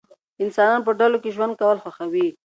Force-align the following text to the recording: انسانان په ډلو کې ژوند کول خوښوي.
انسانان 0.43 0.81
په 0.87 0.91
ډلو 0.99 1.17
کې 1.23 1.33
ژوند 1.35 1.53
کول 1.61 1.77
خوښوي. 1.83 2.27